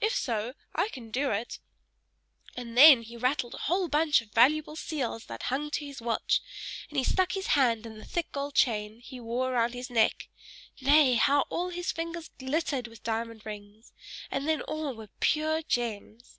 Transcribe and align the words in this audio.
If 0.00 0.14
so, 0.14 0.54
I 0.76 0.90
can 0.90 1.10
do 1.10 1.32
it"; 1.32 1.58
and 2.56 2.78
then 2.78 3.02
he 3.02 3.16
rattled 3.16 3.54
a 3.56 3.64
whole 3.66 3.88
bunch 3.88 4.20
of 4.20 4.30
valuable 4.30 4.76
seals 4.76 5.24
that 5.24 5.42
hung 5.50 5.72
to 5.72 5.84
his 5.84 6.00
watch, 6.00 6.40
and 6.88 6.96
he 6.98 7.02
stuck 7.02 7.32
his 7.32 7.48
hand 7.58 7.84
in 7.84 7.98
the 7.98 8.04
thick 8.04 8.30
gold 8.30 8.54
chain 8.54 9.00
he 9.00 9.18
wore 9.18 9.52
around 9.52 9.74
his 9.74 9.90
neck 9.90 10.28
nay! 10.80 11.14
how 11.14 11.46
all 11.50 11.70
his 11.70 11.90
fingers 11.90 12.30
glittered 12.38 12.86
with 12.86 13.02
diamond 13.02 13.44
rings; 13.44 13.92
and 14.30 14.46
then 14.48 14.60
all 14.60 14.94
were 14.94 15.08
pure 15.18 15.62
gems. 15.62 16.38